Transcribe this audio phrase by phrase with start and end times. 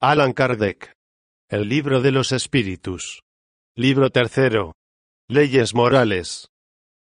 [0.00, 0.92] Alan Kardec.
[1.50, 3.22] El libro de los espíritus.
[3.74, 4.74] Libro tercero.
[5.28, 6.46] Leyes morales.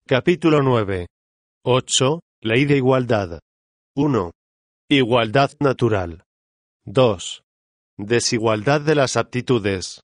[0.08, 1.06] Capítulo 9.
[1.64, 2.22] 8.
[2.42, 3.40] Ley de igualdad.
[3.96, 4.32] 1.
[4.90, 6.24] Igualdad natural.
[6.86, 7.44] 2.
[8.00, 10.02] Desigualdad de las aptitudes.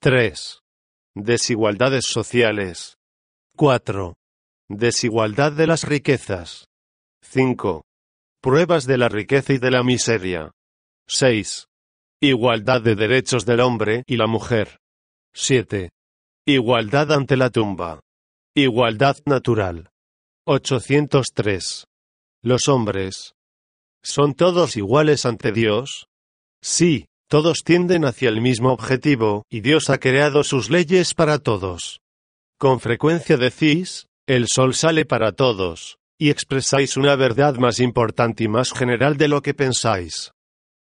[0.00, 0.60] 3.
[1.16, 2.98] Desigualdades sociales.
[3.56, 4.14] 4.
[4.68, 6.66] Desigualdad de las riquezas.
[7.22, 7.82] 5.
[8.40, 10.52] Pruebas de la riqueza y de la miseria.
[11.08, 11.67] 6.
[12.20, 14.80] Igualdad de derechos del hombre y la mujer.
[15.34, 15.90] 7.
[16.48, 18.00] Igualdad ante la tumba.
[18.56, 19.90] Igualdad natural.
[20.44, 21.84] 803.
[22.42, 23.34] Los hombres.
[24.02, 26.08] ¿Son todos iguales ante Dios?
[26.60, 32.00] Sí, todos tienden hacia el mismo objetivo, y Dios ha creado sus leyes para todos.
[32.58, 38.48] Con frecuencia decís, el sol sale para todos, y expresáis una verdad más importante y
[38.48, 40.32] más general de lo que pensáis.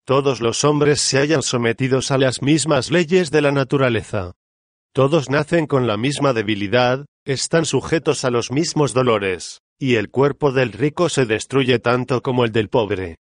[0.06, 4.32] Todos los hombres se hallan sometidos a las mismas leyes de la naturaleza.
[4.92, 10.52] Todos nacen con la misma debilidad, están sujetos a los mismos dolores, y el cuerpo
[10.52, 13.16] del rico se destruye tanto como el del pobre.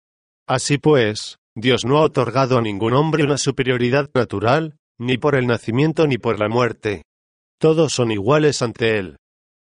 [0.47, 5.47] Así pues, Dios no ha otorgado a ningún hombre una superioridad natural, ni por el
[5.47, 7.03] nacimiento ni por la muerte.
[7.59, 9.17] Todos son iguales ante Él.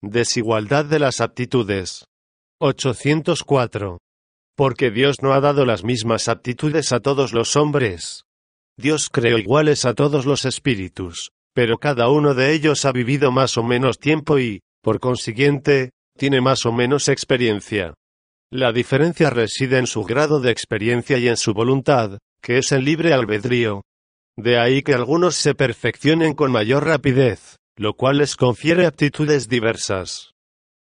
[0.01, 2.05] Desigualdad de las aptitudes.
[2.59, 3.97] 804.
[4.59, 8.25] Porque Dios no ha dado las mismas aptitudes a todos los hombres.
[8.77, 13.57] Dios creó iguales a todos los espíritus, pero cada uno de ellos ha vivido más
[13.57, 17.93] o menos tiempo y, por consiguiente, tiene más o menos experiencia.
[18.51, 22.83] La diferencia reside en su grado de experiencia y en su voluntad, que es el
[22.83, 23.83] libre albedrío.
[24.35, 30.33] De ahí que algunos se perfeccionen con mayor rapidez, lo cual les confiere aptitudes diversas.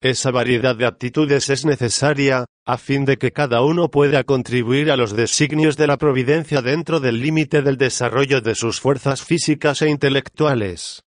[0.04, 4.98] Esa variedad de aptitudes es necesaria, a fin de que cada uno pueda contribuir a
[4.98, 9.90] los designios de la providencia dentro del límite del desarrollo de sus fuerzas físicas e
[9.90, 11.04] intelectuales.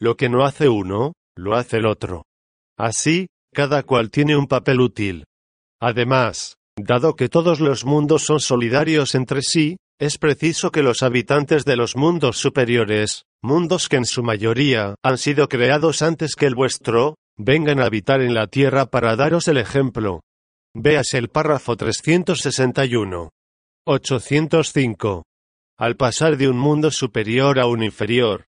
[0.00, 2.22] Lo que no hace uno, lo hace el otro.
[2.78, 5.24] Así, cada cual tiene un papel útil.
[5.80, 11.64] Además, dado que todos los mundos son solidarios entre sí, es preciso que los habitantes
[11.64, 16.54] de los mundos superiores, mundos que en su mayoría han sido creados antes que el
[16.54, 20.22] vuestro, vengan a habitar en la tierra para daros el ejemplo.
[20.74, 23.30] Veas el párrafo 361.
[23.86, 25.24] 805.
[25.78, 28.46] Al pasar de un mundo superior a un inferior,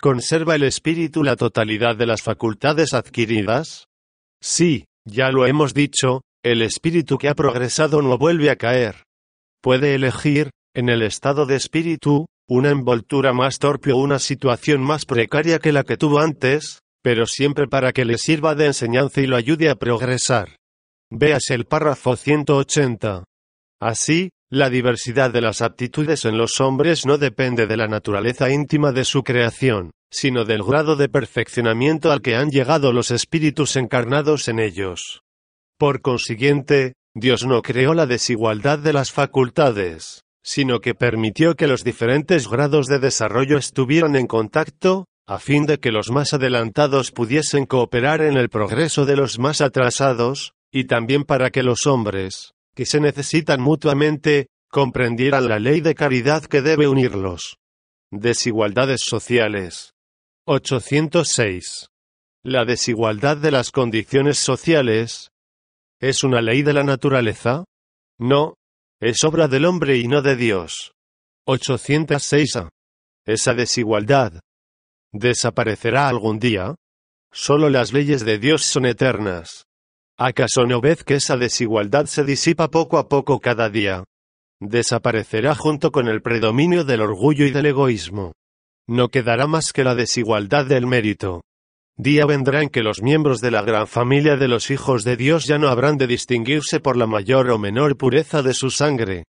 [0.00, 3.86] ¿conserva el espíritu la totalidad de las facultades adquiridas?
[4.40, 9.04] Sí, ya lo hemos dicho, el espíritu que ha progresado no vuelve a caer.
[9.62, 15.06] Puede elegir, en el estado de espíritu, una envoltura más torpe o una situación más
[15.06, 19.26] precaria que la que tuvo antes, pero siempre para que le sirva de enseñanza y
[19.26, 20.56] lo ayude a progresar.
[21.10, 23.24] Veas el párrafo 180.
[23.78, 28.90] Así, la diversidad de las aptitudes en los hombres no depende de la naturaleza íntima
[28.92, 34.48] de su creación, sino del grado de perfeccionamiento al que han llegado los espíritus encarnados
[34.48, 35.20] en ellos.
[35.78, 41.84] Por consiguiente, Dios no creó la desigualdad de las facultades, sino que permitió que los
[41.84, 47.64] diferentes grados de desarrollo estuvieran en contacto, a fin de que los más adelantados pudiesen
[47.66, 52.84] cooperar en el progreso de los más atrasados, y también para que los hombres, que
[52.84, 57.56] se necesitan mutuamente, comprendieran la ley de caridad que debe unirlos.
[58.10, 59.92] Desigualdades sociales.
[60.46, 61.88] 806.
[62.42, 65.30] La desigualdad de las condiciones sociales.
[66.00, 67.64] ¿Es una ley de la naturaleza?
[68.18, 68.56] No.
[69.00, 70.92] Es obra del hombre y no de Dios.
[71.46, 72.64] 806.
[73.24, 74.40] Esa desigualdad.
[75.14, 76.74] ¿Desaparecerá algún día?
[77.32, 79.64] Solo las leyes de Dios son eternas.
[80.18, 84.04] ¿Acaso no ves que esa desigualdad se disipa poco a poco cada día?
[84.60, 88.32] Desaparecerá junto con el predominio del orgullo y del egoísmo
[88.86, 91.42] no quedará más que la desigualdad del mérito.
[91.96, 95.46] Día vendrá en que los miembros de la gran familia de los hijos de Dios
[95.46, 99.24] ya no habrán de distinguirse por la mayor o menor pureza de su sangre.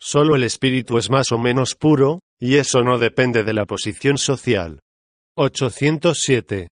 [0.00, 4.16] Solo el espíritu es más o menos puro, y eso no depende de la posición
[4.16, 4.80] social.
[5.36, 6.68] 807.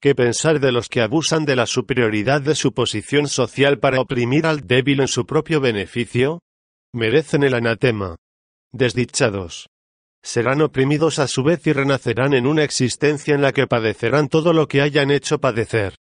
[0.00, 4.46] ¿Qué pensar de los que abusan de la superioridad de su posición social para oprimir
[4.46, 6.40] al débil en su propio beneficio?
[6.94, 8.16] Merecen el anatema.
[8.72, 9.68] Desdichados.
[10.22, 14.52] serán oprimidos a su vez y renacerán en una existencia en la que padecerán todo
[14.54, 15.94] lo que hayan hecho padecer.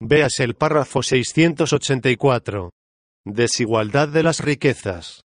[0.00, 2.70] Veas el párrafo 684.
[3.26, 5.22] Desigualdad de las riquezas.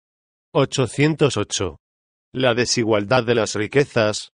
[0.55, 1.77] 808.
[2.33, 4.32] La desigualdad de las riquezas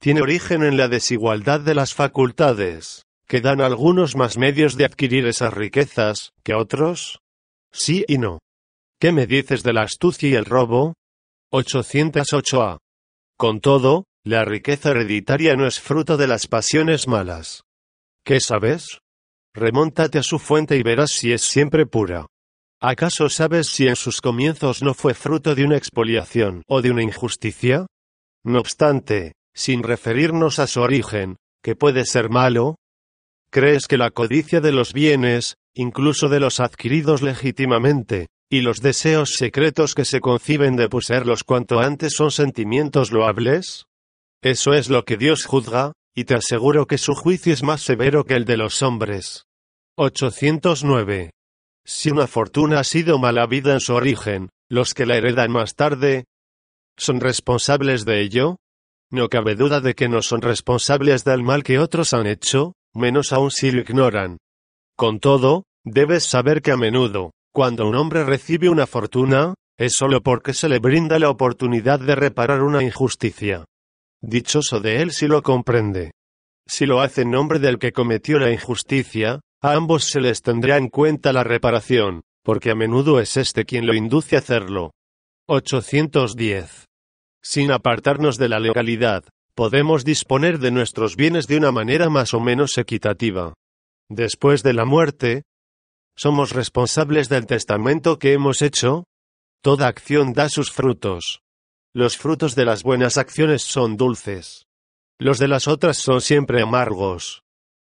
[0.00, 4.86] tiene origen en la desigualdad de las facultades, que dan a algunos más medios de
[4.86, 7.20] adquirir esas riquezas que otros.
[7.70, 8.38] Sí y no.
[8.98, 10.94] ¿Qué me dices de la astucia y el robo?
[11.52, 12.78] 808a.
[13.36, 17.62] Con todo, la riqueza hereditaria no es fruto de las pasiones malas.
[18.24, 19.00] ¿Qué sabes?
[19.54, 22.26] Remóntate a su fuente y verás si es siempre pura.
[22.80, 27.02] ¿Acaso sabes si en sus comienzos no fue fruto de una expoliación o de una
[27.02, 27.86] injusticia?
[28.42, 32.76] No obstante, sin referirnos a su origen, que puede ser malo,
[33.52, 39.34] ¿crees que la codicia de los bienes, incluso de los adquiridos legítimamente, y los deseos
[39.36, 43.84] secretos que se conciben de poseerlos cuanto antes son sentimientos loables?
[44.42, 48.24] Eso es lo que Dios juzga, y te aseguro que su juicio es más severo
[48.24, 49.44] que el de los hombres.
[49.98, 51.32] 809.
[51.84, 55.74] Si una fortuna ha sido mala vida en su origen, los que la heredan más
[55.74, 56.24] tarde,
[56.96, 58.56] ¿son responsables de ello?
[59.12, 63.32] No cabe duda de que no son responsables del mal que otros han hecho, menos
[63.32, 64.38] aún si lo ignoran.
[64.96, 70.22] Con todo, debes saber que a menudo, cuando un hombre recibe una fortuna, es solo
[70.22, 73.64] porque se le brinda la oportunidad de reparar una injusticia.
[74.22, 76.12] Dichoso de él si lo comprende.
[76.68, 80.76] Si lo hace en nombre del que cometió la injusticia, a ambos se les tendrá
[80.76, 84.92] en cuenta la reparación, porque a menudo es este quien lo induce a hacerlo.
[85.48, 86.89] 810.
[87.42, 92.40] Sin apartarnos de la legalidad, podemos disponer de nuestros bienes de una manera más o
[92.40, 93.54] menos equitativa.
[94.08, 95.44] Después de la muerte,
[96.16, 99.04] ¿somos responsables del testamento que hemos hecho?
[99.62, 101.42] Toda acción da sus frutos.
[101.94, 104.66] Los frutos de las buenas acciones son dulces.
[105.18, 107.42] Los de las otras son siempre amargos.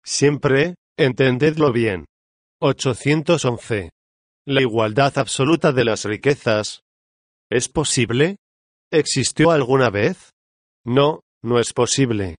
[0.05, 2.07] Siempre, entendedlo bien.
[2.61, 3.91] 811.
[4.47, 6.81] La igualdad absoluta de las riquezas.
[7.51, 8.37] ¿Es posible?
[8.91, 10.31] ¿Existió alguna vez?
[10.83, 12.37] No, no es posible.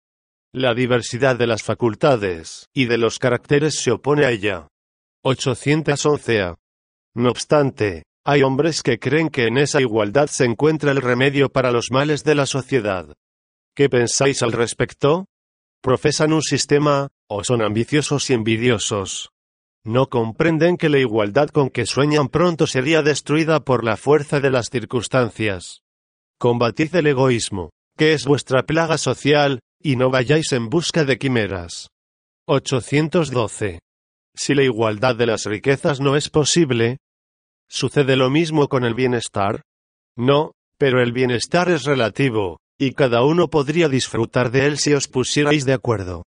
[0.52, 4.68] La diversidad de las facultades y de los caracteres se opone a ella.
[5.24, 6.56] 811.
[7.16, 11.72] No obstante, hay hombres que creen que en esa igualdad se encuentra el remedio para
[11.72, 13.14] los males de la sociedad.
[13.76, 15.28] ¿Qué pensáis al respecto?
[15.84, 19.30] ¿Profesan un sistema, o son ambiciosos y envidiosos?
[19.86, 24.50] No comprenden que la igualdad con que sueñan pronto sería destruida por la fuerza de
[24.50, 25.84] las circunstancias.
[26.42, 31.90] Combatid el egoísmo, que es vuestra plaga social, y no vayáis en busca de quimeras.
[32.48, 33.80] 812.
[34.34, 37.00] Si la igualdad de las riquezas no es posible,
[37.68, 39.64] ¿sucede lo mismo con el bienestar?
[40.18, 45.10] No, pero el bienestar es relativo, y cada uno podría disfrutar de él si os
[45.10, 46.24] pusierais de acuerdo.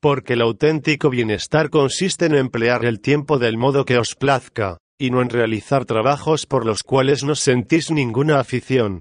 [0.00, 5.10] Porque el auténtico bienestar consiste en emplear el tiempo del modo que os plazca, y
[5.10, 9.00] no en realizar trabajos por los cuales no sentís ninguna afición.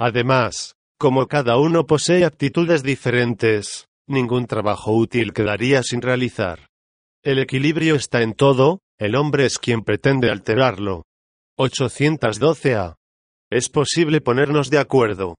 [0.00, 6.68] Además, como cada uno posee aptitudes diferentes, ningún trabajo útil quedaría sin realizar.
[7.22, 11.04] El equilibrio está en todo, el hombre es quien pretende alterarlo.
[11.58, 12.96] 812 A.
[13.50, 15.36] Es posible ponernos de acuerdo.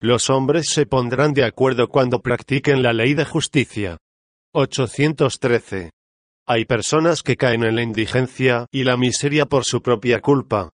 [0.00, 3.98] Los hombres se pondrán de acuerdo cuando practiquen la ley de justicia.
[4.54, 5.90] 813.
[6.48, 10.70] Hay personas que caen en la indigencia y la miseria por su propia culpa.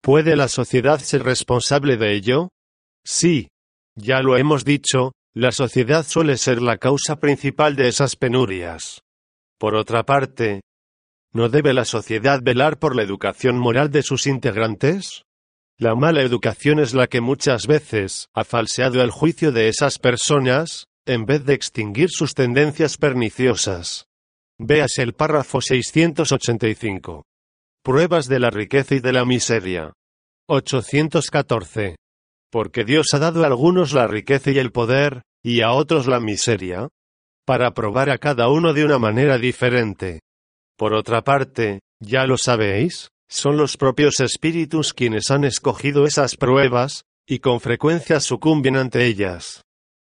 [0.00, 2.48] ¿Puede la sociedad ser responsable de ello?
[3.08, 3.48] Sí.
[3.96, 9.00] Ya lo hemos dicho, la sociedad suele ser la causa principal de esas penurias.
[9.58, 10.60] Por otra parte,
[11.32, 15.22] ¿no debe la sociedad velar por la educación moral de sus integrantes?
[15.78, 20.84] La mala educación es la que muchas veces ha falseado el juicio de esas personas,
[21.06, 24.04] en vez de extinguir sus tendencias perniciosas.
[24.58, 27.24] Veas el párrafo 685.
[27.82, 29.94] Pruebas de la riqueza y de la miseria.
[30.46, 31.96] 814
[32.50, 36.20] porque Dios ha dado a algunos la riqueza y el poder, y a otros la
[36.20, 36.88] miseria,
[37.46, 40.20] para probar a cada uno de una manera diferente.
[40.76, 47.04] Por otra parte, ya lo sabéis, son los propios espíritus quienes han escogido esas pruebas,
[47.26, 49.62] y con frecuencia sucumben ante ellas.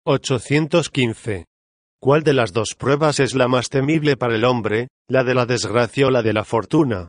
[0.06, 1.46] 815.
[2.02, 5.46] ¿Cuál de las dos pruebas es la más temible para el hombre, la de la
[5.46, 7.08] desgracia o la de la fortuna?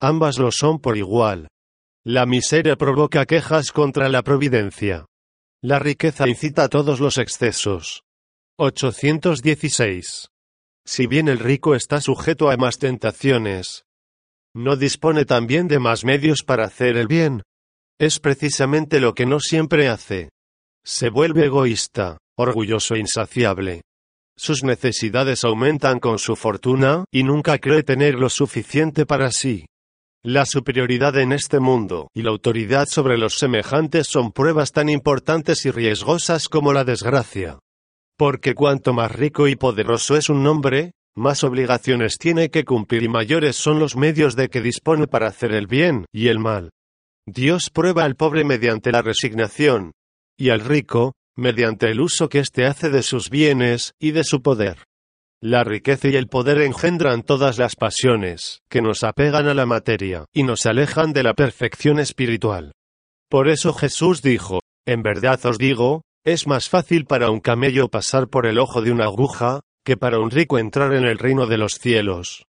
[0.00, 1.48] Ambas lo son por igual.
[2.06, 5.06] La miseria provoca quejas contra la providencia.
[5.62, 8.02] La riqueza incita a todos los excesos.
[8.58, 10.28] 816.
[10.84, 13.84] Si bien el rico está sujeto a más tentaciones,
[14.54, 17.40] no dispone también de más medios para hacer el bien.
[17.98, 20.28] Es precisamente lo que no siempre hace.
[20.84, 23.80] Se vuelve egoísta, orgulloso e insaciable.
[24.36, 29.64] Sus necesidades aumentan con su fortuna y nunca cree tener lo suficiente para sí.
[30.26, 35.66] La superioridad en este mundo y la autoridad sobre los semejantes son pruebas tan importantes
[35.66, 37.58] y riesgosas como la desgracia.
[38.16, 43.08] Porque cuanto más rico y poderoso es un hombre, más obligaciones tiene que cumplir y
[43.10, 46.70] mayores son los medios de que dispone para hacer el bien y el mal.
[47.26, 49.92] Dios prueba al pobre mediante la resignación,
[50.38, 54.40] y al rico, mediante el uso que éste hace de sus bienes y de su
[54.40, 54.84] poder.
[55.42, 60.24] La riqueza y el poder engendran todas las pasiones, que nos apegan a la materia,
[60.32, 62.72] y nos alejan de la perfección espiritual.
[63.28, 68.28] Por eso Jesús dijo, En verdad os digo, es más fácil para un camello pasar
[68.28, 71.58] por el ojo de una aguja, que para un rico entrar en el reino de
[71.58, 72.46] los cielos.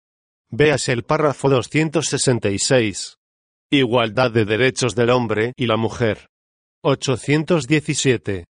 [0.49, 3.15] Veas el párrafo 266.
[3.71, 6.27] Igualdad de derechos del hombre y la mujer.
[6.83, 8.45] 817.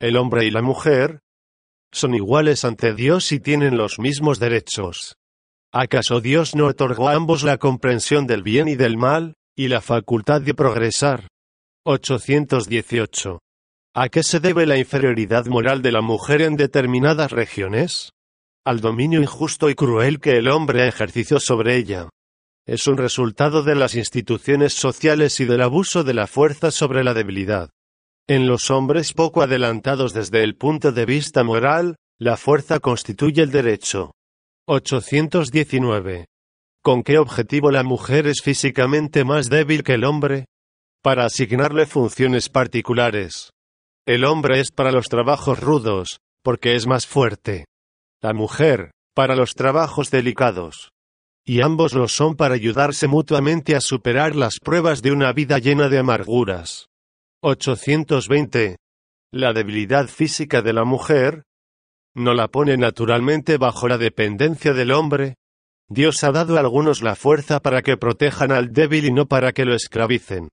[0.00, 1.20] El hombre y la mujer
[1.92, 5.16] son iguales ante Dios y tienen los mismos derechos.
[5.72, 9.80] ¿Acaso Dios no otorgó a ambos la comprensión del bien y del mal, y la
[9.80, 11.28] facultad de progresar?
[11.84, 13.40] 818.
[13.94, 18.12] ¿A qué se debe la inferioridad moral de la mujer en determinadas regiones?
[18.64, 22.08] al dominio injusto y cruel que el hombre ejerció sobre ella.
[22.66, 27.14] Es un resultado de las instituciones sociales y del abuso de la fuerza sobre la
[27.14, 27.70] debilidad.
[28.30, 33.50] En los hombres poco adelantados desde el punto de vista moral, la fuerza constituye el
[33.50, 34.12] derecho.
[34.68, 36.26] 819.
[36.80, 40.44] ¿Con qué objetivo la mujer es físicamente más débil que el hombre?
[41.02, 43.50] Para asignarle funciones particulares.
[44.06, 47.64] El hombre es para los trabajos rudos, porque es más fuerte
[48.22, 50.90] la mujer, para los trabajos delicados.
[51.44, 55.88] Y ambos lo son para ayudarse mutuamente a superar las pruebas de una vida llena
[55.88, 56.89] de amarguras.
[57.42, 58.76] 820.
[59.32, 61.44] La debilidad física de la mujer
[62.14, 65.36] no la pone naturalmente bajo la dependencia del hombre.
[65.88, 69.52] Dios ha dado a algunos la fuerza para que protejan al débil y no para
[69.52, 70.50] que lo esclavicen.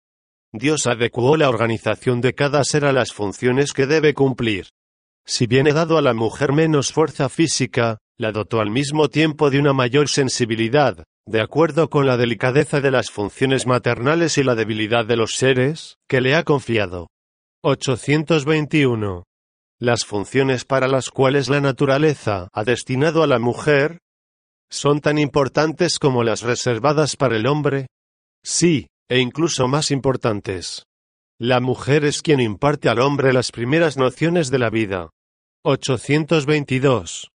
[0.53, 4.67] Dios adecuó la organización de cada ser a las funciones que debe cumplir.
[5.25, 9.49] Si bien he dado a la mujer menos fuerza física, la dotó al mismo tiempo
[9.49, 14.55] de una mayor sensibilidad, de acuerdo con la delicadeza de las funciones maternales y la
[14.55, 17.09] debilidad de los seres, que le ha confiado.
[17.63, 19.23] 821.
[19.77, 23.99] Las funciones para las cuales la naturaleza ha destinado a la mujer
[24.69, 27.87] son tan importantes como las reservadas para el hombre.
[28.41, 30.83] Sí, e incluso más importantes.
[31.39, 35.09] La mujer es quien imparte al hombre las primeras nociones de la vida.
[35.63, 37.29] 822.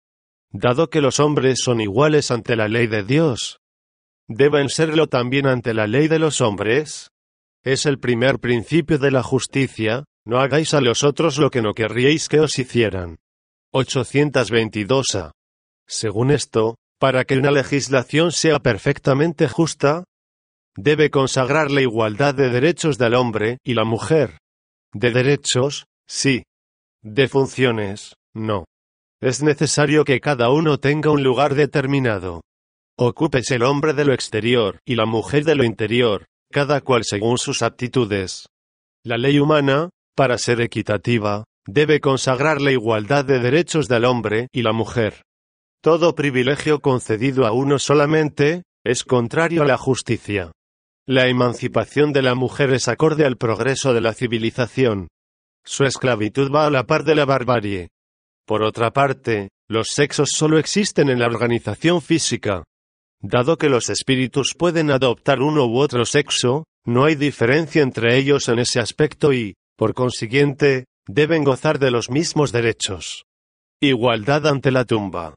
[0.53, 3.60] Dado que los hombres son iguales ante la ley de Dios,
[4.33, 7.09] ¿deben serlo también ante la ley de los hombres?
[7.63, 11.73] Es el primer principio de la justicia, no hagáis a los otros lo que no
[11.73, 13.17] querríais que os hicieran.
[13.73, 15.31] 822 a.
[15.87, 20.03] Según esto, para que una legislación sea perfectamente justa,
[20.75, 24.37] debe consagrar la igualdad de derechos del hombre y la mujer.
[24.93, 26.43] De derechos, sí.
[27.03, 28.65] De funciones, no.
[29.21, 32.41] Es necesario que cada uno tenga un lugar determinado.
[33.03, 37.39] Ocúpese el hombre de lo exterior y la mujer de lo interior, cada cual según
[37.39, 38.45] sus aptitudes.
[39.03, 44.61] La ley humana, para ser equitativa, debe consagrar la igualdad de derechos del hombre y
[44.61, 45.23] la mujer.
[45.81, 50.51] Todo privilegio concedido a uno solamente, es contrario a la justicia.
[51.07, 55.07] La emancipación de la mujer es acorde al progreso de la civilización.
[55.65, 57.89] Su esclavitud va a la par de la barbarie.
[58.45, 62.63] Por otra parte, los sexos solo existen en la organización física.
[63.21, 68.49] Dado que los espíritus pueden adoptar uno u otro sexo, no hay diferencia entre ellos
[68.49, 73.25] en ese aspecto y, por consiguiente, deben gozar de los mismos derechos.
[73.79, 75.35] Igualdad ante la tumba.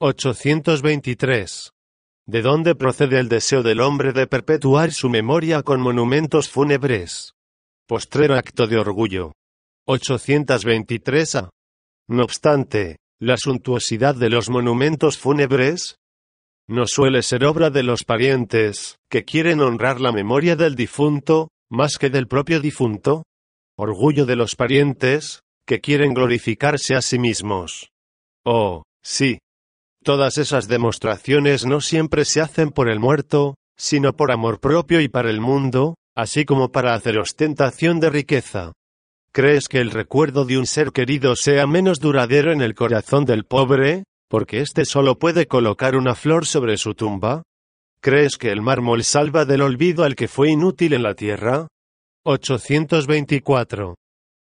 [0.00, 1.70] 823.
[2.26, 7.32] ¿De dónde procede el deseo del hombre de perpetuar su memoria con monumentos fúnebres?
[7.88, 9.32] Postrer acto de orgullo.
[9.86, 11.50] 823 a.
[12.08, 15.96] No obstante, la suntuosidad de los monumentos fúnebres
[16.68, 21.98] no suele ser obra de los parientes, que quieren honrar la memoria del difunto, más
[21.98, 23.24] que del propio difunto.
[23.76, 27.90] Orgullo de los parientes, que quieren glorificarse a sí mismos.
[28.44, 29.38] Oh, sí.
[30.04, 35.08] Todas esas demostraciones no siempre se hacen por el muerto, sino por amor propio y
[35.08, 38.72] para el mundo, así como para hacer ostentación de riqueza.
[39.32, 43.44] ¿Crees que el recuerdo de un ser querido sea menos duradero en el corazón del
[43.44, 47.42] pobre, porque éste solo puede colocar una flor sobre su tumba?
[48.00, 51.68] ¿Crees que el mármol salva del olvido al que fue inútil en la tierra?
[52.24, 53.94] 824.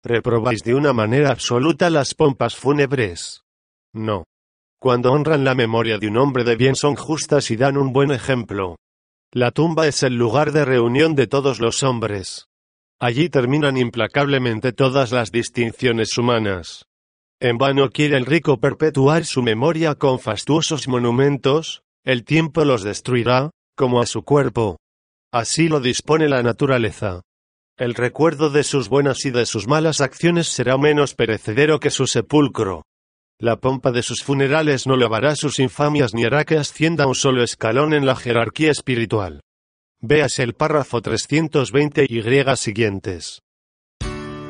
[0.03, 3.43] ¿Reprobáis de una manera absoluta las pompas fúnebres?
[3.93, 4.25] No.
[4.77, 8.11] Cuando honran la memoria de un hombre de bien son justas y dan un buen
[8.11, 8.75] ejemplo.
[9.31, 12.47] La tumba es el lugar de reunión de todos los hombres.
[12.99, 16.83] Allí terminan implacablemente todas las distinciones humanas.
[17.39, 23.51] En vano quiere el rico perpetuar su memoria con fastuosos monumentos, el tiempo los destruirá,
[23.75, 24.77] como a su cuerpo.
[25.31, 27.21] Así lo dispone la naturaleza.
[27.77, 32.07] El recuerdo de sus buenas y de sus malas acciones será menos perecedero que su
[32.07, 32.85] sepulcro.
[33.39, 37.43] La pompa de sus funerales no lavará sus infamias ni hará que ascienda un solo
[37.43, 39.41] escalón en la jerarquía espiritual.
[40.01, 43.43] Véase el párrafo 320 y siguientes.